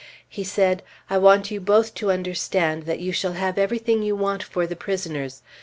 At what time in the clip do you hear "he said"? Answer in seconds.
0.27-0.81